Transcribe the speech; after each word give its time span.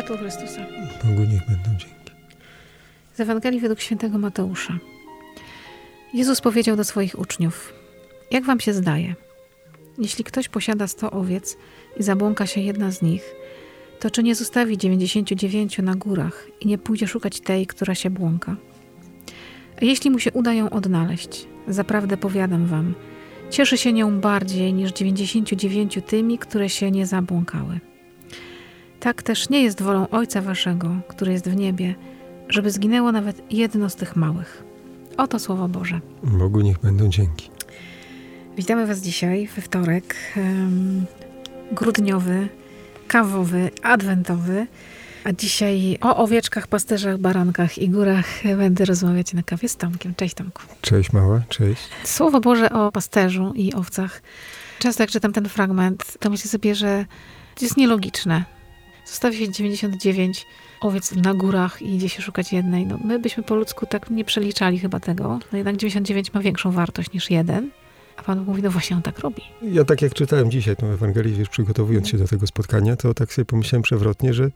Światło 0.00 0.16
Chrystusa. 0.16 0.60
Bogu 1.04 1.20
niech 1.20 1.46
będą 1.46 1.70
dzięki. 1.78 2.12
Z 3.14 3.20
Ewangelii 3.20 3.60
według 3.60 3.80
świętego 3.80 4.18
Mateusza. 4.18 4.78
Jezus 6.14 6.40
powiedział 6.40 6.76
do 6.76 6.84
swoich 6.84 7.18
uczniów: 7.18 7.72
Jak 8.30 8.44
wam 8.44 8.60
się 8.60 8.72
zdaje? 8.72 9.14
Jeśli 9.98 10.24
ktoś 10.24 10.48
posiada 10.48 10.86
sto 10.86 11.10
owiec 11.10 11.56
i 11.96 12.02
zabłąka 12.02 12.46
się 12.46 12.60
jedna 12.60 12.90
z 12.90 13.02
nich, 13.02 13.34
to 13.98 14.10
czy 14.10 14.22
nie 14.22 14.34
zostawi 14.34 14.78
dziewięćdziesięciu 14.78 15.34
dziewięciu 15.34 15.82
na 15.82 15.94
górach 15.94 16.46
i 16.60 16.66
nie 16.66 16.78
pójdzie 16.78 17.06
szukać 17.06 17.40
tej, 17.40 17.66
która 17.66 17.94
się 17.94 18.10
błąka? 18.10 18.56
A 19.82 19.84
jeśli 19.84 20.10
mu 20.10 20.18
się 20.18 20.32
uda 20.32 20.54
ją 20.54 20.70
odnaleźć, 20.70 21.46
zaprawdę 21.68 22.16
powiadam 22.16 22.66
wam, 22.66 22.94
cieszy 23.50 23.78
się 23.78 23.92
nią 23.92 24.20
bardziej 24.20 24.72
niż 24.72 24.92
dziewięćdziesięciu 24.92 25.56
dziewięciu 25.56 26.02
tymi, 26.02 26.38
które 26.38 26.68
się 26.68 26.90
nie 26.90 27.06
zabłąkały. 27.06 27.89
Tak 29.00 29.22
też 29.22 29.48
nie 29.48 29.62
jest 29.62 29.82
wolą 29.82 30.08
Ojca 30.08 30.42
Waszego, 30.42 30.90
który 31.08 31.32
jest 31.32 31.48
w 31.48 31.56
niebie, 31.56 31.94
żeby 32.48 32.70
zginęło 32.70 33.12
nawet 33.12 33.52
jedno 33.52 33.90
z 33.90 33.96
tych 33.96 34.16
małych. 34.16 34.64
Oto 35.16 35.38
Słowo 35.38 35.68
Boże. 35.68 36.00
Bogu 36.22 36.60
niech 36.60 36.78
będą 36.78 37.08
dzięki. 37.08 37.50
Witamy 38.56 38.86
Was 38.86 39.00
dzisiaj 39.00 39.48
we 39.56 39.62
wtorek 39.62 40.14
em, 40.36 41.04
grudniowy, 41.72 42.48
kawowy, 43.08 43.70
adwentowy. 43.82 44.66
A 45.24 45.32
dzisiaj 45.32 45.98
o 46.00 46.16
owieczkach, 46.16 46.66
pasterzach, 46.66 47.18
barankach 47.18 47.78
i 47.78 47.88
górach 47.88 48.26
będę 48.56 48.84
rozmawiać 48.84 49.32
na 49.32 49.42
kawie 49.42 49.68
z 49.68 49.76
Tomkiem. 49.76 50.14
Cześć 50.14 50.34
Tomku. 50.34 50.62
Cześć 50.80 51.12
mała, 51.12 51.42
cześć. 51.48 51.82
Słowo 52.04 52.40
Boże 52.40 52.70
o 52.70 52.92
pasterzu 52.92 53.52
i 53.56 53.74
owcach. 53.74 54.22
Często 54.78 55.02
jak 55.02 55.10
czytam 55.10 55.32
ten 55.32 55.48
fragment, 55.48 56.18
to 56.20 56.30
myślę 56.30 56.50
sobie, 56.50 56.74
że 56.74 57.04
to 57.54 57.64
jest 57.64 57.76
nielogiczne. 57.76 58.44
Zostawi 59.10 59.38
się 59.38 59.50
99 59.50 60.46
owiec 60.80 61.12
na 61.12 61.34
górach 61.34 61.82
i 61.82 61.94
idzie 61.94 62.08
się 62.08 62.22
szukać 62.22 62.52
jednej. 62.52 62.86
No, 62.86 62.98
my 63.04 63.18
byśmy 63.18 63.42
po 63.42 63.54
ludzku 63.54 63.86
tak 63.86 64.10
nie 64.10 64.24
przeliczali 64.24 64.78
chyba 64.78 65.00
tego. 65.00 65.38
No 65.52 65.58
jednak 65.58 65.76
99 65.76 66.34
ma 66.34 66.40
większą 66.40 66.70
wartość 66.70 67.12
niż 67.12 67.30
jeden. 67.30 67.70
A 68.16 68.22
Pan 68.22 68.44
mówi, 68.44 68.62
no 68.62 68.70
właśnie 68.70 68.96
on 68.96 69.02
tak 69.02 69.18
robi. 69.18 69.42
Ja 69.62 69.84
tak 69.84 70.02
jak 70.02 70.14
czytałem 70.14 70.50
dzisiaj 70.50 70.76
tą 70.76 70.86
Ewangelię, 70.86 71.32
wiesz, 71.32 71.48
przygotowując 71.48 72.08
się 72.08 72.18
do 72.18 72.28
tego 72.28 72.46
spotkania, 72.46 72.96
to 72.96 73.14
tak 73.14 73.32
sobie 73.32 73.46
pomyślałem 73.46 73.82
przewrotnie, 73.82 74.34
że 74.34 74.50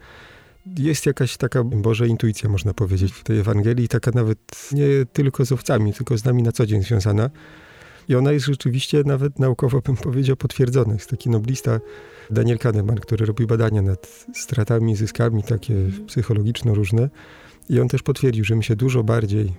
jest 0.78 1.06
jakaś 1.06 1.36
taka 1.36 1.64
Boże 1.64 2.08
intuicja, 2.08 2.48
można 2.48 2.74
powiedzieć, 2.74 3.12
w 3.12 3.22
tej 3.22 3.38
Ewangelii, 3.38 3.88
taka 3.88 4.10
nawet 4.14 4.68
nie 4.72 4.86
tylko 5.12 5.44
z 5.44 5.52
owcami, 5.52 5.92
tylko 5.92 6.18
z 6.18 6.24
nami 6.24 6.42
na 6.42 6.52
co 6.52 6.66
dzień 6.66 6.82
związana. 6.82 7.30
I 8.08 8.14
ona 8.14 8.32
jest 8.32 8.46
rzeczywiście 8.46 9.02
nawet 9.06 9.38
naukowo, 9.38 9.80
bym 9.80 9.96
powiedział, 9.96 10.36
potwierdzona. 10.36 10.92
Jest 10.92 11.10
taki 11.10 11.30
noblista 11.30 11.80
Daniel 12.30 12.58
Kahneman, 12.58 12.96
który 12.96 13.26
robi 13.26 13.46
badania 13.46 13.82
nad 13.82 14.26
stratami, 14.34 14.96
zyskami 14.96 15.42
takie 15.42 15.74
psychologiczno 16.06 16.74
różne. 16.74 17.10
I 17.68 17.80
on 17.80 17.88
też 17.88 18.02
potwierdził, 18.02 18.44
że 18.44 18.56
my 18.56 18.62
się 18.62 18.76
dużo 18.76 19.02
bardziej 19.02 19.52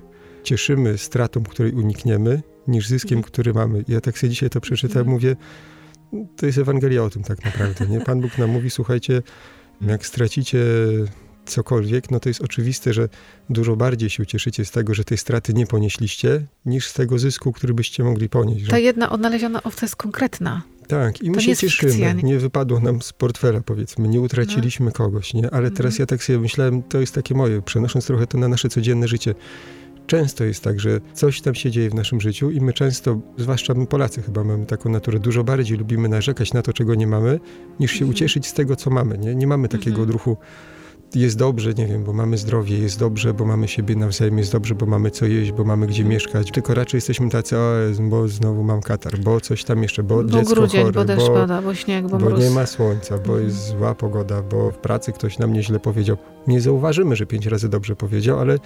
cieszymy 0.44 0.98
stratą, 0.98 1.44
której 1.44 1.72
unikniemy, 1.72 2.42
niż 2.68 2.88
zyskiem, 2.88 3.22
który 3.22 3.54
mamy. 3.54 3.84
I 3.88 3.92
ja 3.92 4.02
tak 4.02 4.18
sobie 4.18 4.30
dzisiaj 4.30 4.50
to 4.50 4.62
przeczytałem, 4.62 5.08
mówię, 5.08 5.36
to 6.38 6.46
jest 6.46 6.58
Ewangelia 6.58 7.04
o 7.04 7.09
tym 7.09 7.24
tak 7.24 7.46
naprawdę. 7.46 7.88
Nie? 7.88 8.02
Pan 8.02 8.22
Bóg 8.22 8.38
nam 8.38 8.50
mówi, 8.50 8.70
słuchajcie, 8.70 9.22
jak 9.82 10.06
stracicie 10.06 10.64
cokolwiek, 11.50 12.12
no 12.12 12.20
to 12.20 12.30
jest 12.30 12.42
oczywiste, 12.42 12.94
że 12.94 13.10
dużo 13.50 13.76
bardziej 13.76 14.10
się 14.10 14.24
ucieszycie 14.24 14.66
z 14.66 14.72
tego, 14.72 14.94
że 14.94 15.04
tej 15.04 15.18
straty 15.18 15.54
nie 15.54 15.68
ponieśliście, 15.68 16.46
niż 16.66 16.88
z 16.88 16.94
tego 16.94 17.20
zysku, 17.20 17.52
który 17.54 17.74
byście 17.74 18.04
mogli 18.04 18.30
ponieść. 18.30 18.66
Że... 18.66 18.72
Ta 18.72 18.78
jedna 18.78 19.10
odnaleziona 19.10 19.64
owca 19.64 19.86
jest 19.86 19.96
konkretna. 19.96 20.62
Tak, 20.88 21.22
i 21.22 21.30
my 21.31 21.36
To 21.38 21.40
nie 21.42 21.46
się 21.46 21.56
cieszymy. 21.56 21.92
fikcja, 21.92 22.14
nie? 22.14 22.24
Nie 22.24 22.40
wypadło 22.40 22.80
nam 22.80 23.02
z 23.02 23.14
portfela, 23.14 23.62
powiedzmy, 23.62 24.08
nie 24.08 24.22
utraciliśmy 24.22 24.92
kogoś, 24.92 25.34
nie? 25.34 25.52
Ale 25.52 25.72
teraz 25.72 25.94
Mhm. 25.94 25.96
ja 26.00 26.06
tak 26.06 26.24
sobie 26.24 26.40
myślałem, 26.40 26.84
to 26.84 27.00
jest 27.00 27.16
takie 27.16 27.36
moje, 27.36 27.62
przenosząc 27.62 28.06
trochę 28.06 28.28
to 28.28 28.38
na 28.38 28.48
nasze 28.48 28.69
codzienne 28.69 29.08
życie. 29.08 29.36
Często 30.08 30.44
jest 30.44 30.64
tak, 30.64 30.80
że 30.80 31.02
coś 31.14 31.42
tam 31.42 31.56
się 31.56 31.72
dzieje 31.72 31.90
w 31.90 31.94
naszym 31.94 32.22
życiu 32.22 32.52
i 32.52 32.62
my 32.62 32.74
często, 32.74 33.19
zwłaszcza 33.38 33.74
my 33.74 33.88
Polacy 33.88 34.22
chyba 34.22 34.44
mamy 34.44 34.66
taką 34.66 34.90
naturę, 34.90 35.19
dużo 35.19 35.44
bardziej 35.44 35.78
lubimy 35.78 36.09
narzekać 36.09 36.53
na 36.53 36.62
to, 36.62 36.74
czego 36.74 36.96
nie 36.96 37.08
mamy, 37.08 37.40
niż 37.80 37.92
się 37.92 37.96
Mhm. 37.96 38.12
ucieszyć 38.12 38.48
z 38.48 38.53
tego, 38.53 38.75
co 38.75 38.90
mamy, 38.90 39.18
nie? 39.18 39.36
Nie 39.36 39.48
mamy 39.48 39.68
takiego 39.68 39.90
Mhm. 40.02 40.03
odruchu, 40.09 40.38
jest 41.16 41.38
dobrze, 41.38 41.74
nie 41.74 41.88
wiem, 41.88 42.03
bo 42.03 42.14
mamy 42.14 42.38
zdrowie, 42.38 42.78
jest 42.78 43.00
dobrze, 43.00 43.34
bo 43.34 43.46
mamy 43.46 43.68
siebie 43.68 43.96
nawzajem, 43.96 44.38
jest 44.38 44.52
dobrze, 44.52 44.76
bo 44.76 44.86
mamy 44.86 45.12
co 45.12 45.26
jeść, 45.26 45.52
bo 45.52 45.64
mamy 45.64 45.88
gdzie 45.88 46.03
mieszkać, 46.03 46.52
tylko 46.52 46.74
raczej 46.74 46.98
jesteśmy 46.98 47.30
tacy, 47.30 47.58
o, 47.58 47.74
bo 48.00 48.28
znowu 48.28 48.64
mam 48.64 48.81
katar, 48.81 49.18
bo 49.20 49.42
coś 49.42 49.64
tam 49.64 49.84
jeszcze, 49.84 50.04
bo, 50.04 50.16
Bo 50.16 50.24
dziecko 50.24 50.56
grudzień, 50.56 50.81
chore, 50.81 50.94
bo 50.94 51.06
deszcz 51.06 51.28
bo 51.28 51.34
pada, 51.34 51.62
bo 51.62 51.74
śnieg, 51.75 52.08
bo, 52.08 52.18
bo 52.18 52.25
mróz. 52.25 52.40
nie 52.40 52.50
ma 52.50 52.66
słońca, 52.66 53.18
bo 53.18 53.38
jest 53.40 53.68
zła 53.68 53.96
pogoda, 53.96 54.42
bo 54.42 54.72
w 54.72 54.78
pracy 54.78 55.12
ktoś 55.12 55.40
nam 55.40 55.54
nieźle 55.54 55.80
powiedział. 55.80 56.18
Nie 56.48 56.62
zauważymy, 56.62 57.16
że 57.16 57.25
pięć 57.25 57.46
razy 57.46 57.70
dobrze 57.70 57.96
powiedział, 57.96 58.40
ale 58.40 58.58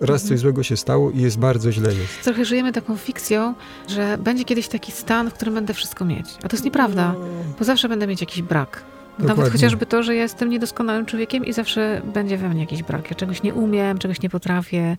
raz 0.00 0.22
Mhm. 0.22 0.28
coś 0.28 0.38
złego 0.38 0.62
się 0.62 0.76
stało 0.76 1.10
i 1.10 1.20
jest 1.20 1.38
bardzo 1.38 1.72
źle 1.72 1.88
jest. 1.94 2.22
Trochę 2.24 2.44
żyjemy 2.44 2.72
taką 2.72 2.96
fikcją, 2.96 3.54
że 3.88 4.18
będzie 4.18 4.44
kiedyś 4.44 4.68
taki 4.68 4.92
stan, 4.92 5.30
w 5.30 5.34
którym 5.34 5.54
będę 5.54 5.74
wszystko 5.74 6.04
mieć. 6.04 6.26
A 6.42 6.48
to 6.48 6.56
jest 6.56 6.64
nieprawda, 6.64 7.14
bo 7.58 7.64
zawsze 7.64 7.88
będę 7.88 8.06
mieć 8.06 8.20
jakiś 8.20 8.42
brak. 8.42 8.82
Nawet 9.18 9.28
Dokładnie. 9.28 9.52
chociażby 9.52 9.86
to, 9.86 10.02
że 10.02 10.14
ja 10.14 10.22
jestem 10.22 10.50
niedoskonałym 10.50 11.06
człowiekiem 11.06 11.44
i 11.44 11.52
zawsze 11.52 12.02
będzie 12.14 12.38
we 12.38 12.48
mnie 12.48 12.60
jakiś 12.60 12.82
brak. 12.82 13.10
Ja 13.10 13.16
czegoś 13.16 13.42
nie 13.42 13.54
umiem, 13.54 13.98
czegoś 13.98 14.22
nie 14.22 14.30
potrafię. 14.30 14.96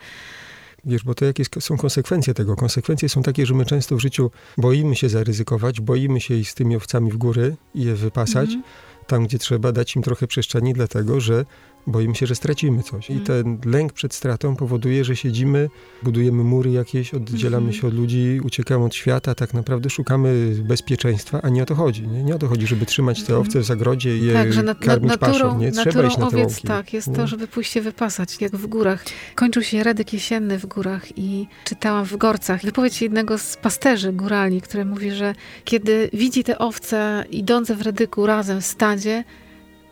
Wiesz, 0.85 1.03
bo 1.03 1.15
to 1.15 1.25
jakie 1.25 1.43
są 1.59 1.77
konsekwencje 1.77 2.33
tego? 2.33 2.55
Konsekwencje 2.55 3.09
są 3.09 3.23
takie, 3.23 3.45
że 3.45 3.53
my 3.53 3.65
często 3.65 3.95
w 3.95 3.99
życiu 3.99 4.31
boimy 4.57 4.95
się 4.95 5.09
zaryzykować, 5.09 5.81
boimy 5.81 6.21
się 6.21 6.33
iść 6.33 6.51
z 6.51 6.55
tymi 6.55 6.75
owcami 6.75 7.11
w 7.11 7.17
góry 7.17 7.55
i 7.75 7.83
je 7.83 7.95
wypasać, 7.95 8.45
Mhm. 8.49 8.63
tam 9.07 9.23
gdzie 9.25 9.39
trzeba 9.39 9.71
dać 9.71 9.95
im 9.95 10.01
trochę 10.01 10.27
przestrzeni, 10.27 10.73
dlatego 10.73 11.19
że 11.21 11.45
boimy 11.87 12.15
się, 12.15 12.25
że 12.25 12.35
stracimy 12.35 12.83
coś. 12.83 13.09
I 13.09 13.13
Mhm. 13.13 13.25
ten 13.59 13.71
lęk 13.71 13.93
przed 13.93 14.13
stratą 14.13 14.55
powoduje, 14.55 15.03
że 15.05 15.15
siedzimy, 15.15 15.69
budujemy 16.03 16.43
mury 16.43 16.71
jakieś, 16.71 17.13
oddzielamy 17.13 17.65
Mhm. 17.67 17.81
się 17.81 17.87
od 17.87 17.93
ludzi, 17.93 18.39
uciekamy 18.43 18.85
od 18.85 18.95
świata, 18.95 19.35
tak 19.35 19.53
naprawdę 19.53 19.89
szukamy 19.89 20.55
bezpieczeństwa, 20.63 21.39
a 21.41 21.49
nie 21.49 21.63
o 21.63 21.65
to 21.65 21.75
chodzi. 21.75 22.07
Nie, 22.07 22.23
nie 22.23 22.35
o 22.35 22.39
to 22.39 22.47
chodzi, 22.47 22.67
żeby 22.67 22.85
trzymać 22.85 23.17
te 23.17 23.33
Mhm. 23.33 23.41
owce 23.41 23.59
w 23.59 23.63
zagrodzie 23.63 24.17
i 24.17 24.25
je 24.25 24.33
Tak, 24.33 24.53
że 24.53 24.61
nat- 24.63 24.79
karmić 24.85 25.09
naturą, 25.11 25.31
paszą. 25.31 25.57
Nie 25.59 25.71
trzeba 25.71 26.03
iść 26.07 26.17
na 26.17 26.29
te 26.29 26.37
owiec 26.37 26.61
tak, 26.61 26.93
jest 26.93 27.07
Nie? 27.07 27.15
to, 27.15 27.27
żeby 27.27 27.47
pójść 27.47 27.71
się 27.71 27.81
wypasać, 27.81 28.41
jak 28.41 28.55
w 28.55 28.67
górach. 28.67 29.05
Kończył 29.35 29.63
się 29.63 29.83
Redek 29.83 30.13
Jesienny 30.13 30.59
w 30.59 30.65
górach 30.65 31.17
i 31.17 31.47
czytałam 31.63 32.05
w 32.05 32.17
Gorcach 32.17 32.61
wypowiedź 32.61 33.01
jednego 33.01 33.37
z 33.37 33.57
pasterzy 33.57 34.13
górali, 34.13 34.61
który 34.61 34.85
mówi, 34.85 35.11
że 35.11 35.35
kiedy 35.65 36.09
widzi 36.13 36.43
te 36.43 36.57
owce 36.57 37.25
idące 37.31 37.75
w 37.75 37.81
Redyku 37.81 38.25
razem 38.25 38.61
w 38.61 38.65
stadzie, 38.65 39.23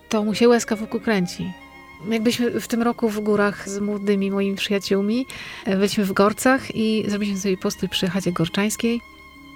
to 0.10 0.24
mu 0.24 0.34
się 0.34 0.50
łezka 0.50 0.76
wokół 0.76 1.00
kręci. 1.02 1.54
Jakbyśmy 2.10 2.60
w 2.60 2.68
tym 2.68 2.82
roku 2.82 3.10
w 3.10 3.20
górach 3.20 3.70
z 3.70 3.80
młodymi 3.80 4.32
moimi 4.32 4.58
przyjaciółmi, 4.58 5.26
e, 5.66 5.76
byliśmy 5.76 6.06
w 6.06 6.14
Gorcach 6.14 6.76
i 6.76 7.04
zrobiliśmy 7.08 7.40
sobie 7.40 7.58
postój 7.58 7.90
przy 7.90 8.08
chacie 8.08 8.32
gorczańskiej. 8.32 9.02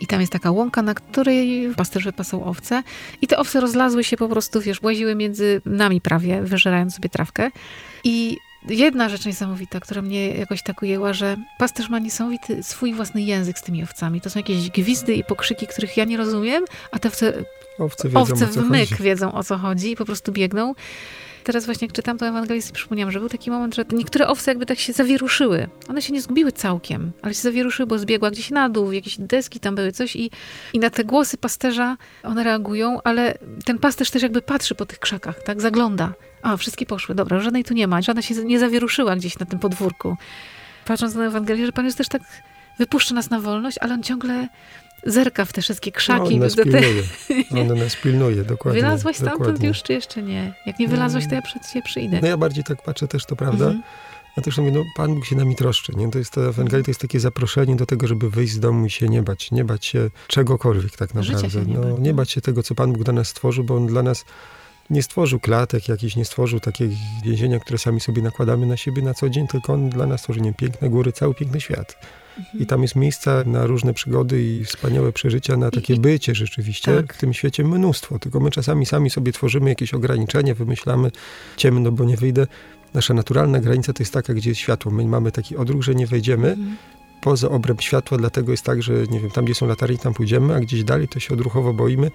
I 0.01 0.07
tam 0.07 0.21
jest 0.21 0.33
taka 0.33 0.51
łąka, 0.51 0.81
na 0.81 0.93
której 0.93 1.69
pasterz 1.75 2.03
wypasał 2.03 2.49
owce. 2.49 2.83
I 3.21 3.27
te 3.27 3.37
owce 3.37 3.61
rozlazły 3.61 4.03
się 4.03 4.17
po 4.17 4.27
prostu, 4.27 4.61
wiesz, 4.61 4.81
łaziły 4.81 5.15
między 5.15 5.61
nami 5.65 6.01
prawie, 6.01 6.41
wyżerając 6.41 6.95
sobie 6.95 7.09
trawkę. 7.09 7.51
I 8.03 8.37
jedna 8.69 9.09
rzecz 9.09 9.25
niesamowita, 9.25 9.79
która 9.79 10.01
mnie 10.01 10.27
jakoś 10.27 10.63
tak 10.63 10.81
ujęła, 10.81 11.13
że 11.13 11.37
pasterz 11.57 11.89
ma 11.89 11.99
niesamowity 11.99 12.63
swój 12.63 12.93
własny 12.93 13.21
język 13.21 13.59
z 13.59 13.61
tymi 13.61 13.83
owcami. 13.83 14.21
To 14.21 14.29
są 14.29 14.39
jakieś 14.39 14.69
gwizdy 14.69 15.15
i 15.15 15.23
pokrzyki, 15.23 15.67
których 15.67 15.97
ja 15.97 16.05
nie 16.05 16.17
rozumiem, 16.17 16.63
a 16.91 16.99
te 16.99 17.07
owce, 17.07 17.33
Owce 17.79 18.07
wiedzą, 18.09 18.19
owce 18.19 18.45
w 18.47 18.69
myk 18.69 18.89
chodzi. 18.89 19.03
wiedzą 19.03 19.33
o 19.33 19.43
co 19.43 19.57
chodzi 19.57 19.91
i 19.91 19.95
po 19.95 20.05
prostu 20.05 20.31
biegną. 20.31 20.75
Teraz 21.43 21.65
właśnie 21.65 21.85
jak 21.85 21.95
czytam 21.95 22.17
tę 22.17 22.25
Ewangelię, 22.25 22.61
przypomniałam, 22.73 23.11
że 23.11 23.19
był 23.19 23.29
taki 23.29 23.51
moment, 23.51 23.75
że 23.75 23.85
niektóre 23.91 24.27
owce 24.27 24.51
jakby 24.51 24.65
tak 24.65 24.79
się 24.79 24.93
zawieruszyły. 24.93 25.67
One 25.89 26.01
się 26.01 26.13
nie 26.13 26.21
zgubiły 26.21 26.51
całkiem, 26.51 27.11
ale 27.21 27.33
się 27.33 27.41
zawieruszyły, 27.41 27.87
bo 27.87 27.99
zbiegła 27.99 28.31
gdzieś 28.31 28.49
na 28.49 28.69
dół, 28.69 28.91
jakieś 28.91 29.17
deski 29.19 29.59
tam 29.59 29.75
były, 29.75 29.91
coś 29.91 30.15
i, 30.15 30.31
i 30.73 30.79
na 30.79 30.89
te 30.89 31.03
głosy 31.03 31.37
pasterza 31.37 31.97
one 32.23 32.43
reagują, 32.43 32.99
ale 33.03 33.37
ten 33.65 33.79
pasterz 33.79 34.11
też 34.11 34.23
jakby 34.23 34.41
patrzy 34.41 34.75
po 34.75 34.85
tych 34.85 34.99
krzakach, 34.99 35.43
tak, 35.43 35.61
zagląda. 35.61 36.13
A, 36.43 36.57
wszystkie 36.57 36.85
poszły, 36.85 37.15
dobra, 37.15 37.39
żadnej 37.39 37.63
tu 37.63 37.73
nie 37.73 37.87
ma, 37.87 38.01
żadna 38.01 38.21
się 38.21 38.35
nie 38.35 38.59
zawieruszyła 38.59 39.15
gdzieś 39.15 39.39
na 39.39 39.45
tym 39.45 39.59
podwórku. 39.59 40.17
Patrząc 40.85 41.15
na 41.15 41.25
Ewangelię, 41.25 41.65
że 41.65 41.71
Pan 41.71 41.85
Jezus 41.85 41.97
też 41.97 42.07
tak 42.07 42.21
wypuszcza 42.79 43.15
nas 43.15 43.29
na 43.29 43.39
wolność, 43.39 43.77
ale 43.81 43.93
On 43.93 44.03
ciągle 44.03 44.47
zerka 45.05 45.45
w 45.45 45.53
te 45.53 45.61
wszystkie 45.61 45.91
No, 45.91 45.97
krzaki. 45.97 46.33
on 46.33 46.39
nas 46.39 46.55
te- 46.55 46.63
pilnuje. 46.63 47.03
On 47.71 47.77
nas 47.79 47.95
pilnuje, 47.95 48.43
dokładnie. 48.43 48.81
Wylazłaś 48.81 49.15
stamtąd 49.15 49.39
dokładnie. 49.39 49.67
już, 49.67 49.83
czy 49.83 49.93
jeszcze 49.93 50.21
nie? 50.23 50.53
Jak 50.65 50.79
nie 50.79 50.87
wylazłaś, 50.87 51.27
to 51.27 51.35
ja 51.35 51.41
przed 51.41 51.67
ciebie 51.67 51.81
przyjdę. 51.81 52.19
No 52.21 52.27
ja 52.27 52.37
bardziej 52.37 52.63
tak 52.63 52.81
patrzę 52.83 53.07
też, 53.07 53.25
to 53.25 53.35
prawda. 53.35 53.65
Mhm. 53.65 53.83
A 54.37 54.41
też 54.41 54.57
mówię, 54.57 54.71
no 54.71 54.83
Pan 54.95 55.15
Bóg 55.15 55.25
się 55.25 55.35
nami 55.35 55.55
troszczy, 55.55 55.93
nie? 55.95 56.11
To 56.11 56.17
jest 56.19 56.31
ta 56.31 56.41
Ewangelia, 56.41 56.83
to 56.83 56.91
jest 56.91 57.01
takie 57.01 57.19
zaproszenie 57.19 57.75
do 57.75 57.85
tego, 57.85 58.07
żeby 58.07 58.29
wyjść 58.29 58.53
z 58.53 58.59
domu 58.59 58.85
i 58.85 58.89
się 58.89 59.07
nie 59.09 59.21
bać. 59.23 59.51
Nie 59.51 59.63
bać 59.63 59.85
się 59.85 60.09
czegokolwiek 60.27 60.97
tak 60.97 61.09
Życia 61.09 61.33
naprawdę. 61.33 61.49
się 61.49 61.65
nie 61.65 61.73
no, 61.73 61.81
bać, 61.81 61.99
nie 61.99 62.09
no. 62.09 62.15
bać 62.15 62.31
się 62.31 62.41
tego, 62.41 62.63
co 62.63 62.75
Pan 62.75 62.93
Bóg 62.93 63.03
dla 63.03 63.13
nas 63.13 63.27
stworzył, 63.27 63.63
bo 63.63 63.75
On 63.75 63.87
dla 63.87 64.03
nas 64.03 64.25
nie 64.91 65.03
stworzył 65.03 65.39
klatek 65.39 65.89
jakiś, 65.89 66.15
nie 66.15 66.25
stworzył 66.25 66.59
takiego 66.59 66.93
więzienia, 67.23 67.59
które 67.59 67.77
sami 67.77 67.99
sobie 67.99 68.21
nakładamy 68.21 68.65
na 68.65 68.77
siebie 68.77 69.01
na 69.01 69.13
co 69.13 69.29
dzień, 69.29 69.47
tylko 69.47 69.73
on 69.73 69.89
dla 69.89 70.05
nas 70.07 70.21
tworzy 70.21 70.41
nie, 70.41 70.53
piękne 70.53 70.89
góry, 70.89 71.11
cały 71.11 71.33
piękny 71.33 71.61
świat. 71.61 71.95
I 72.59 72.65
tam 72.65 72.81
jest 72.81 72.95
miejsca 72.95 73.43
na 73.45 73.65
różne 73.65 73.93
przygody 73.93 74.43
i 74.43 74.65
wspaniałe 74.65 75.11
przeżycia, 75.11 75.57
na 75.57 75.71
takie 75.71 75.93
I- 75.93 75.99
bycie 75.99 76.35
rzeczywiście. 76.35 76.95
tak. 76.95 77.13
W 77.13 77.17
tym 77.17 77.33
świecie 77.33 77.63
mnóstwo. 77.63 78.19
Tylko 78.19 78.39
my 78.39 78.51
czasami 78.51 78.85
sami 78.85 79.09
sobie 79.09 79.31
tworzymy 79.31 79.69
jakieś 79.69 79.93
ograniczenia, 79.93 80.55
wymyślamy 80.55 81.11
ciemno, 81.57 81.91
bo 81.91 82.03
nie 82.03 82.17
wyjdę. 82.17 82.47
Nasza 82.93 83.13
naturalna 83.13 83.59
granica 83.59 83.93
to 83.93 84.03
jest 84.03 84.13
taka, 84.13 84.33
gdzie 84.33 84.49
jest 84.49 84.61
światło. 84.61 84.91
My 84.91 85.05
mamy 85.05 85.31
taki 85.31 85.57
odruch, 85.57 85.83
że 85.83 85.95
nie 85.95 86.07
wejdziemy 86.07 86.47
Mhm. 86.49 86.77
poza 87.21 87.49
obręb 87.49 87.81
światła, 87.81 88.17
dlatego 88.17 88.51
jest 88.51 88.63
tak, 88.63 88.83
że 88.83 88.93
nie 89.11 89.19
wiem, 89.19 89.31
tam 89.31 89.45
gdzie 89.45 89.55
są 89.55 89.67
latarnie, 89.67 89.97
tam 89.97 90.13
pójdziemy, 90.13 90.55
a 90.55 90.59
gdzieś 90.59 90.83
dalej 90.83 91.07
to 91.07 91.19
się 91.19 91.33
odruchowo 91.33 91.73
boimy. 91.73 92.11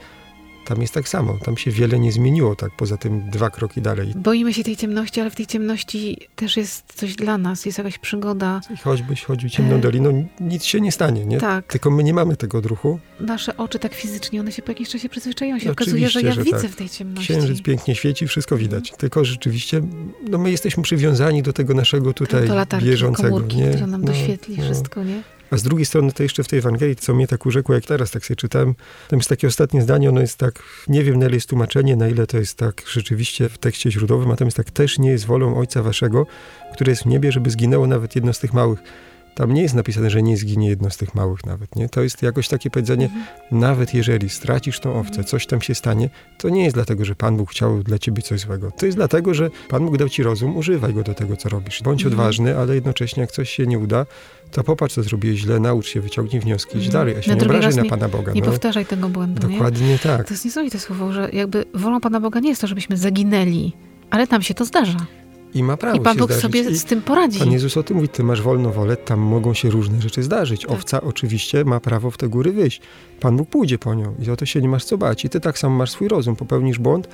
Tam 0.66 0.80
jest 0.80 0.94
tak 0.94 1.08
samo. 1.08 1.38
Tam 1.44 1.56
się 1.56 1.70
wiele 1.70 1.98
nie 1.98 2.12
zmieniło, 2.12 2.56
tak 2.56 2.70
poza 2.76 2.96
tym 2.96 3.30
dwa 3.30 3.50
kroki 3.50 3.82
dalej. 3.82 4.12
Boimy 4.16 4.54
się 4.54 4.64
tej 4.64 4.76
ciemności, 4.76 5.20
ale 5.20 5.30
w 5.30 5.34
tej 5.34 5.46
ciemności 5.46 6.18
też 6.36 6.56
jest 6.56 6.92
coś 6.94 7.14
dla 7.16 7.38
nas, 7.38 7.66
jest 7.66 7.78
jakaś 7.78 7.98
przygoda. 7.98 8.60
I 8.74 8.76
choćbyś 8.76 9.24
chodził 9.24 9.50
ciemną 9.50 9.76
E. 9.76 9.78
doliną, 9.78 10.28
nic 10.40 10.64
się 10.64 10.80
nie 10.80 10.92
stanie, 10.92 11.26
nie? 11.26 11.38
Tak, 11.38 11.66
Tylko 11.66 11.90
my 11.90 12.04
nie 12.04 12.14
mamy 12.14 12.36
tego 12.36 12.58
odruchu. 12.58 12.98
nasze 13.20 13.56
oczy 13.56 13.78
tak 13.78 13.94
fizycznie, 13.94 14.40
one 14.40 14.52
się 14.52 14.62
po 14.62 14.70
jakimś 14.70 14.88
czasie 14.88 15.08
przyzwyczają 15.08 15.58
się. 15.58 15.70
Okazuje, 15.72 16.08
że 16.08 16.22
ja 16.22 16.32
że 16.32 16.42
widzę 16.44 16.60
tak. 16.62 16.70
w 16.70 16.76
tej 16.76 16.88
ciemności. 16.88 17.32
Księżyc 17.32 17.62
pięknie 17.62 17.94
świeci, 17.94 18.26
wszystko 18.28 18.56
widać. 18.56 18.92
Tylko 18.98 19.24
rzeczywiście, 19.24 19.82
no 20.30 20.38
my 20.38 20.50
jesteśmy 20.50 20.82
przywiązani 20.82 21.42
do 21.42 21.52
tego 21.52 21.74
naszego 21.74 22.12
tutaj 22.12 22.48
to 22.48 22.54
latarki, 22.54 22.86
bieżącego. 22.86 23.28
komórki, 23.28 23.56
nie? 23.56 23.68
które 23.70 23.86
nam 23.86 24.00
No, 24.00 24.06
doświetli 24.06 24.56
no. 24.58 24.64
wszystko, 24.64 25.04
nie? 25.04 25.22
A 25.50 25.56
z 25.56 25.62
drugiej 25.62 25.86
strony 25.86 26.12
to 26.12 26.22
jeszcze 26.22 26.44
w 26.44 26.48
tej 26.48 26.58
Ewangelii, 26.58 26.96
co 26.96 27.14
mnie 27.14 27.26
tak 27.26 27.46
urzekło, 27.46 27.74
jak 27.74 27.84
teraz 27.84 28.10
tak 28.10 28.26
sobie 28.26 28.36
czytałem, 28.36 28.74
tam 29.08 29.18
jest 29.18 29.28
takie 29.28 29.46
ostatnie 29.46 29.82
zdanie, 29.82 30.08
ono 30.08 30.20
jest 30.20 30.38
tak, 30.38 30.62
nie 30.88 31.04
wiem 31.04 31.18
na 31.18 31.26
ile 31.26 31.34
jest 31.34 31.48
tłumaczenie, 31.48 31.96
na 31.96 32.08
ile 32.08 32.26
to 32.26 32.38
jest 32.38 32.58
tak 32.58 32.82
rzeczywiście 32.92 33.48
w 33.48 33.58
tekście 33.58 33.90
źródłowym, 33.90 34.30
a 34.30 34.36
tam 34.36 34.46
jest 34.46 34.56
tak, 34.56 34.70
też 34.70 34.98
nie 34.98 35.10
jest 35.10 35.26
wolą 35.26 35.58
Ojca 35.58 35.82
Waszego, 35.82 36.26
który 36.72 36.92
jest 36.92 37.02
w 37.02 37.06
niebie, 37.06 37.32
żeby 37.32 37.50
zginęło 37.50 37.86
nawet 37.86 38.14
jedno 38.16 38.32
z 38.32 38.38
tych 38.38 38.52
małych. 38.52 38.82
Tam 39.36 39.54
nie 39.54 39.62
jest 39.62 39.74
napisane, 39.74 40.10
że 40.10 40.22
nie 40.22 40.36
zginie 40.36 40.68
jedno 40.68 40.90
z 40.90 40.96
tych 40.96 41.14
małych 41.14 41.46
nawet, 41.46 41.76
nie? 41.76 41.88
To 41.88 42.02
jest 42.02 42.22
jakoś 42.22 42.48
takie 42.48 42.70
powiedzenie, 42.70 43.04
Mhm. 43.04 43.24
nawet 43.52 43.94
jeżeli 43.94 44.28
stracisz 44.28 44.80
tą 44.80 45.00
owcę, 45.00 45.24
coś 45.24 45.46
tam 45.46 45.60
się 45.60 45.74
stanie, 45.74 46.10
to 46.38 46.48
nie 46.48 46.64
jest 46.64 46.76
dlatego, 46.76 47.04
że 47.04 47.14
Pan 47.14 47.36
Bóg 47.36 47.50
chciał 47.50 47.82
dla 47.82 47.98
ciebie 47.98 48.22
coś 48.22 48.40
złego. 48.40 48.70
To 48.70 48.86
jest 48.86 48.98
dlatego, 48.98 49.34
że 49.34 49.50
Pan 49.68 49.86
Bóg 49.86 49.96
dał 49.96 50.08
ci 50.08 50.22
rozum, 50.22 50.56
używaj 50.56 50.94
go 50.94 51.02
do 51.02 51.14
tego, 51.14 51.36
co 51.36 51.48
robisz. 51.48 51.82
Bądź 51.82 52.02
Mhm. 52.02 52.20
odważny, 52.20 52.58
ale 52.58 52.74
jednocześnie 52.74 53.20
jak 53.20 53.30
coś 53.32 53.50
się 53.50 53.66
nie 53.66 53.78
uda, 53.78 54.06
to 54.50 54.64
popatrz, 54.64 54.94
co 54.94 55.02
zrobiłeś 55.02 55.38
źle, 55.40 55.60
naucz 55.60 55.86
się, 55.86 56.00
wyciągnij 56.00 56.40
wnioski, 56.40 56.78
idź 56.78 56.86
Mhm. 56.86 56.92
dalej, 56.92 57.16
a 57.18 57.22
się 57.22 57.30
Na 57.30 57.36
nie 57.36 57.42
obrażaj 57.42 57.74
na 57.74 57.82
nie- 57.82 57.90
Pana 57.90 58.08
Boga. 58.08 58.32
Nie 58.32 58.40
no. 58.40 58.46
powtarzaj 58.46 58.86
tego 58.86 59.08
błędu, 59.08 59.48
nie? 59.48 59.54
Dokładnie 59.54 59.98
tak. 60.02 60.26
To 60.28 60.34
jest 60.34 60.44
niesamowite 60.44 60.78
słowo, 60.78 61.12
że 61.12 61.30
jakby 61.32 61.64
wolą 61.74 62.00
Pana 62.00 62.20
Boga 62.20 62.40
nie 62.40 62.48
jest 62.48 62.60
to, 62.60 62.66
żebyśmy 62.66 62.96
zaginęli, 62.96 63.72
ale 64.10 64.26
tam 64.26 64.42
się 64.42 64.54
to 64.54 64.64
zdarza. 64.64 65.06
I 65.56 65.62
ma 65.62 65.76
prawo 65.76 65.96
I 65.96 66.00
Pan 66.00 66.16
Bóg 66.16 66.32
zdarzyć. 66.32 66.42
sobie 66.42 66.74
z 66.74 66.84
tym 66.84 67.02
poradzi. 67.02 67.38
Pan 67.38 67.52
Jezus 67.52 67.76
o 67.76 67.82
tym 67.82 67.96
mówi, 67.96 68.08
ty 68.08 68.22
masz 68.24 68.42
wolną 68.42 68.70
wolę, 68.70 68.96
tam 68.96 69.20
mogą 69.20 69.54
się 69.54 69.70
różne 69.70 70.00
rzeczy 70.02 70.22
zdarzyć. 70.22 70.62
Tak. 70.62 70.70
Owca 70.70 71.00
oczywiście 71.00 71.64
ma 71.64 71.80
prawo 71.80 72.10
w 72.10 72.18
te 72.18 72.28
góry 72.28 72.52
wyjść. 72.52 72.80
Pan 73.20 73.36
Bóg 73.36 73.48
pójdzie 73.48 73.78
po 73.78 73.94
nią 73.94 74.14
i 74.26 74.30
o 74.30 74.36
to 74.36 74.46
się 74.46 74.60
nie 74.60 74.68
masz 74.68 74.84
co 74.84 74.98
bać. 74.98 75.24
I 75.24 75.28
ty 75.28 75.40
tak 75.40 75.58
samo 75.58 75.76
masz 75.76 75.90
swój 75.90 76.08
rozum, 76.08 76.36
popełnisz 76.36 76.78
błąd, 76.78 77.08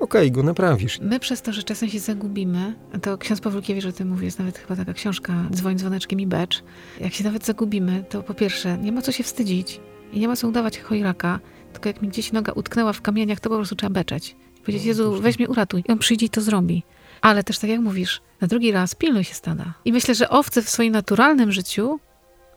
okej, 0.00 0.32
go 0.32 0.42
naprawisz. 0.42 0.98
My 1.02 1.20
przez 1.20 1.42
to, 1.42 1.52
że 1.52 1.62
czasem 1.62 1.88
się 1.88 1.98
zagubimy, 1.98 2.74
to 3.02 3.18
ksiądz 3.18 3.40
Pawłkiewicz 3.40 3.84
o 3.84 3.92
tym 3.92 4.08
mówi, 4.08 4.24
jest 4.24 4.38
nawet 4.38 4.58
chyba 4.58 4.76
taka 4.76 4.92
książka 4.94 5.34
Dzwoń 5.52 5.78
dzwoneczkiem 5.78 6.20
i 6.20 6.26
becz. 6.26 6.62
Jak 7.00 7.12
się 7.12 7.24
nawet 7.24 7.44
zagubimy, 7.46 8.04
to 8.08 8.22
po 8.22 8.34
pierwsze 8.34 8.78
nie 8.78 8.92
ma 8.92 9.02
co 9.02 9.12
się 9.12 9.24
wstydzić 9.24 9.80
i 10.12 10.20
nie 10.20 10.28
ma 10.28 10.36
co 10.36 10.48
udawać 10.48 10.78
chojraka, 10.78 11.40
tylko 11.72 11.88
jak 11.88 12.02
mi 12.02 12.08
gdzieś 12.08 12.32
noga 12.32 12.52
utknęła 12.52 12.92
w 12.92 13.02
kamieniach, 13.02 13.40
to 13.40 13.48
po 13.50 13.56
prostu 13.56 13.76
trzeba 13.76 13.90
beczeć. 13.92 14.36
I 14.56 14.60
powiedzieć, 14.60 14.82
No, 14.82 14.88
Jezu, 14.88 15.18
weź 15.22 15.38
mnie 15.38 15.48
uratuj. 15.48 15.84
I 15.88 15.92
on 15.92 15.98
przyjdzie 15.98 16.26
i 16.26 16.30
to 16.30 16.40
zrobi. 16.40 16.82
Ale 17.20 17.44
też 17.44 17.58
tak 17.58 17.70
jak 17.70 17.80
mówisz, 17.80 18.20
na 18.40 18.48
drugi 18.48 18.72
raz 18.72 18.94
pilnuj 18.94 19.24
się 19.24 19.34
stada. 19.34 19.74
I 19.84 19.92
myślę, 19.92 20.14
że 20.14 20.28
owce 20.28 20.62
w 20.62 20.70
swoim 20.70 20.92
naturalnym 20.92 21.52
życiu, 21.52 22.00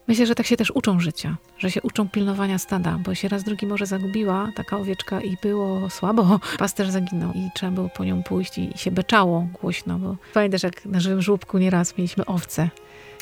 myślę, 0.08 0.26
że 0.26 0.36
tak 0.36 0.46
się 0.46 0.58
też 0.58 0.72
uczą 0.72 1.00
życia, 1.00 1.38
że 1.58 1.72
się 1.72 1.82
uczą 1.82 2.10
pilnowania 2.10 2.58
stada, 2.58 3.00
bo 3.06 3.16
się 3.16 3.28
raz 3.28 3.44
drugi 3.44 3.68
może 3.68 3.86
zagubiła 3.86 4.52
taka 4.56 4.78
owieczka 4.78 5.22
i 5.22 5.38
było 5.44 5.90
słabo. 5.90 6.40
Pasterz 6.60 6.90
zaginął 6.90 7.34
i 7.34 7.50
trzeba 7.56 7.72
było 7.72 7.90
po 7.90 8.06
nią 8.06 8.24
pójść 8.24 8.58
i 8.58 8.72
się 8.76 8.92
beczało 8.92 9.48
głośno, 9.62 10.00
bo 10.00 10.18
pamiętasz, 10.34 10.64
jak 10.64 10.86
na 10.86 11.00
żywym 11.00 11.22
żłobku 11.22 11.58
nieraz 11.58 11.98
mieliśmy 11.98 12.26
owce. 12.26 12.70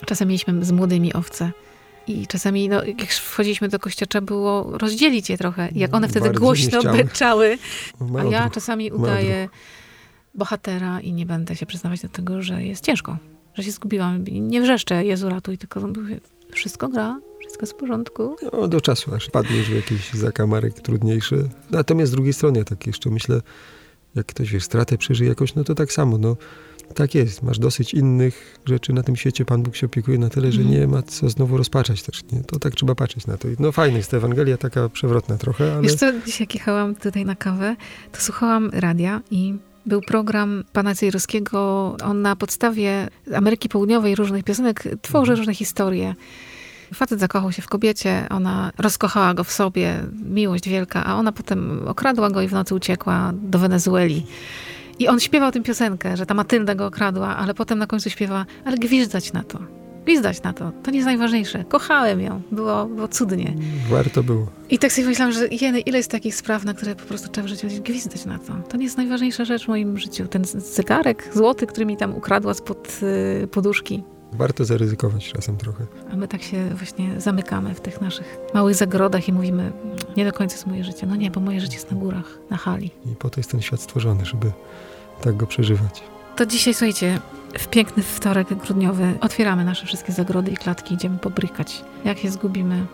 Czasem 0.06 0.28
mieliśmy 0.28 0.66
z 0.66 0.72
młodymi 0.72 1.14
owce. 1.14 1.52
I 2.08 2.28
czasami, 2.28 2.70
no, 2.70 2.84
jak 2.84 3.12
wchodziliśmy 3.12 3.68
do 3.70 3.80
kościoła, 3.80 4.22
było 4.22 4.78
rozdzielić 4.78 5.30
je 5.30 5.38
trochę. 5.38 5.70
Jak 5.76 5.96
one 5.96 6.08
wtedy 6.08 6.26
Bardzo 6.26 6.40
głośno 6.40 6.84
beczały, 6.84 7.58
a 8.20 8.24
ja 8.24 8.50
czasami 8.50 8.92
udaję 8.92 9.50
bohatera 10.36 11.00
i 11.02 11.14
nie 11.14 11.26
będę 11.26 11.56
się 11.56 11.66
przyznawać 11.66 12.02
do 12.02 12.10
tego, 12.10 12.42
że 12.42 12.64
jest 12.64 12.86
ciężko, 12.86 13.18
że 13.54 13.64
się 13.64 13.72
zgubiłam. 13.72 14.24
Nie 14.24 14.62
wrzeszczę, 14.62 15.06
Jezu 15.06 15.30
ratuj, 15.30 15.58
tylko 15.58 15.80
mówię, 15.80 16.20
wszystko 16.52 16.90
gra, 16.90 17.20
wszystko 17.40 17.62
jest 17.64 17.74
w 17.74 17.76
porządku. 17.76 18.36
No, 18.54 18.68
do 18.68 18.82
czasu, 18.82 19.16
aż 19.16 19.30
padniesz 19.30 19.70
w 19.70 19.76
jakiś 19.76 20.14
zakamarek 20.14 20.74
trudniejszy. 20.74 21.50
Natomiast 21.72 22.12
z 22.12 22.16
drugiej 22.16 22.34
strony, 22.34 22.66
tak 22.66 22.88
jeszcze 22.88 23.10
myślę, 23.10 23.42
jak 24.16 24.26
ktoś, 24.26 24.52
wiesz, 24.52 24.64
stratę 24.64 24.98
przeżyje 24.98 25.30
jakoś, 25.30 25.56
no 25.56 25.64
to 25.64 25.76
tak 25.76 25.94
samo, 25.94 26.18
no. 26.18 26.38
Tak 26.96 27.16
jest, 27.16 27.44
masz 27.44 27.60
dosyć 27.60 27.94
innych 27.94 28.60
rzeczy 28.66 28.94
na 28.94 29.04
tym 29.04 29.16
świecie, 29.16 29.46
Pan 29.46 29.64
Bóg 29.64 29.76
się 29.76 29.86
opiekuje 29.86 30.18
na 30.18 30.30
tyle, 30.30 30.52
że 30.52 30.62
Mhm. 30.62 30.80
nie 30.80 30.88
ma 30.88 31.02
co 31.02 31.30
znowu 31.30 31.58
rozpaczać 31.58 32.04
też, 32.04 32.24
nie? 32.32 32.44
To 32.44 32.60
tak 32.60 32.76
trzeba 32.76 32.96
patrzeć 32.96 33.28
na 33.28 33.38
to. 33.38 33.48
No 33.60 33.72
fajna 33.72 33.98
jest 33.98 34.12
ta 34.12 34.18
Ewangelia, 34.18 34.58
taka 34.58 34.90
przewrotna 34.90 35.38
trochę, 35.38 35.74
ale... 35.74 35.82
Wiesz 35.82 35.96
co, 35.96 36.14
dzisiaj 36.26 36.40
jak 36.40 36.54
jechałam 36.56 36.96
tutaj 36.96 37.26
na 37.26 37.36
kawę, 37.36 37.76
to 38.12 38.22
słuchałam 38.22 38.70
radia 38.74 39.22
i 39.32 39.56
był 39.86 40.02
program 40.02 40.64
pana 40.74 40.96
Cejrowskiego. 40.96 41.96
On 42.04 42.22
na 42.22 42.36
podstawie 42.36 43.08
Ameryki 43.36 43.70
Południowej 43.70 44.16
różnych 44.16 44.44
piosenek 44.44 44.84
tworzy 45.02 45.36
różne 45.36 45.54
historie. 45.54 46.16
Facet 46.94 47.20
zakochał 47.20 47.52
się 47.52 47.62
w 47.62 47.68
kobiecie, 47.68 48.26
ona 48.30 48.72
rozkochała 48.78 49.34
go 49.34 49.44
w 49.44 49.52
sobie, 49.52 50.04
miłość 50.26 50.70
wielka, 50.70 51.06
a 51.06 51.16
ona 51.16 51.32
potem 51.32 51.88
okradła 51.88 52.30
go 52.30 52.42
i 52.42 52.48
w 52.48 52.54
nocy 52.54 52.76
uciekła 52.76 53.32
do 53.34 53.60
Wenezueli. 53.60 54.26
I 55.00 55.08
on 55.08 55.20
śpiewał 55.20 55.52
tę 55.52 55.62
piosenkę, 55.62 56.18
że 56.18 56.26
ta 56.26 56.34
Matylda 56.34 56.76
go 56.76 56.86
okradła, 56.86 57.38
ale 57.38 57.54
potem 57.54 57.80
na 57.80 57.88
końcu 57.88 58.10
śpiewa, 58.10 58.46
ale 58.66 58.78
gwizdać 58.78 59.34
na 59.34 59.44
to. 59.44 59.79
Gwizdać 60.10 60.44
na 60.44 60.54
to. 60.54 60.72
To 60.84 60.92
nie 60.92 60.98
jest 60.98 61.06
najważniejsze. 61.06 61.64
Kochałem 61.64 62.22
ją. 62.22 62.42
Było, 62.52 62.86
było 62.86 63.08
cudnie. 63.08 63.54
Warto 63.90 64.24
było. 64.24 64.48
I 64.70 64.80
tak 64.80 64.92
sobie 64.92 65.08
myślałam, 65.08 65.34
że 65.34 65.48
jeny, 65.48 65.80
ile 65.80 65.98
jest 65.98 66.12
takich 66.12 66.36
spraw, 66.36 66.64
na 66.64 66.74
które 66.74 66.96
po 66.96 67.06
prostu 67.06 67.30
trzeba 67.30 67.48
w 67.48 67.50
życiu 67.50 67.68
gwizdać 67.84 68.26
na 68.26 68.40
to. 68.40 68.54
To 68.70 68.78
nie 68.78 68.84
jest 68.84 68.98
najważniejsza 68.98 69.46
rzecz 69.46 69.66
w 69.66 69.68
moim 69.68 69.98
życiu. 69.98 70.28
Ten 70.28 70.46
zegarek 70.76 71.30
złoty, 71.34 71.68
który 71.68 71.86
mi 71.86 71.98
tam 71.98 72.16
ukradła 72.16 72.54
spod 72.54 73.00
y, 73.44 73.48
poduszki. 73.48 74.04
Warto 74.34 74.66
zaryzykować 74.66 75.32
czasem 75.32 75.58
trochę. 75.58 75.86
A 76.14 76.16
my 76.16 76.28
tak 76.28 76.42
się 76.42 76.70
właśnie 76.76 77.22
zamykamy 77.22 77.74
w 77.74 77.82
tych 77.82 78.02
naszych 78.02 78.38
małych 78.54 78.76
zagrodach 78.76 79.28
i 79.28 79.34
mówimy, 79.34 79.72
nie 80.18 80.26
do 80.26 80.34
końca 80.34 80.56
jest 80.56 80.68
moje 80.68 80.84
życie. 80.84 81.08
No 81.08 81.16
nie, 81.16 81.32
bo 81.32 81.40
moje 81.40 81.60
życie 81.60 81.76
jest 81.76 81.92
na 81.92 81.98
górach, 81.98 82.40
na 82.50 82.58
hali. 82.58 82.92
I 83.12 83.16
po 83.16 83.30
to 83.30 83.40
jest 83.40 83.52
ten 83.52 83.62
świat 83.62 83.82
stworzony, 83.82 84.26
żeby 84.26 84.52
tak 85.22 85.38
go 85.38 85.48
przeżywać. 85.48 86.04
To 86.36 86.46
dzisiaj, 86.46 86.74
słuchajcie, 86.74 87.20
w 87.58 87.68
piękny 87.68 88.04
wtorek 88.04 88.54
grudniowy 88.54 89.14
otwieramy 89.22 89.66
nasze 89.66 89.86
wszystkie 89.86 90.12
zagrody 90.12 90.52
i 90.52 90.58
klatki, 90.58 90.94
idziemy 90.94 91.18
pobrykać. 91.18 91.84
Jak 92.06 92.18
się 92.18 92.32
zgubimy, 92.32 92.86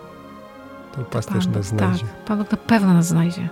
To 0.96 1.02
pasterz 1.02 1.48
nas 1.48 1.48
Bóg, 1.48 1.64
znajdzie. 1.64 2.06
Tak, 2.06 2.26
Pan 2.26 2.38
Bóg 2.38 2.52
na 2.52 2.58
pewno 2.58 2.94
nas 2.94 3.08
znajdzie. 3.08 3.50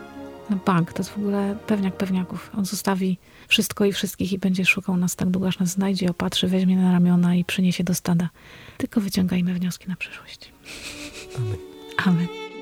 No 0.50 0.58
bank, 0.66 0.94
to 0.94 1.00
jest 1.00 1.12
w 1.12 1.18
ogóle 1.18 1.56
pewniak 1.68 1.98
pewniaków. 1.98 2.52
On 2.58 2.66
zostawi 2.66 3.18
wszystko 3.48 3.86
i 3.86 3.94
wszystkich 3.94 4.34
i 4.34 4.38
będzie 4.40 4.66
szukał 4.66 4.98
nas 4.98 5.16
tak 5.16 5.30
długo, 5.30 5.48
aż 5.48 5.60
nas 5.60 5.70
znajdzie, 5.70 6.10
opatrzy, 6.10 6.48
weźmie 6.48 6.78
na 6.78 6.92
ramiona 6.92 7.36
i 7.36 7.46
przyniesie 7.46 7.84
do 7.84 7.94
stada. 7.94 8.30
Tylko 8.78 9.02
wyciągajmy 9.02 9.54
wnioski 9.54 9.90
na 9.90 9.96
przyszłość. 9.96 10.52
Amen. 11.38 11.58
Amen. 12.06 12.53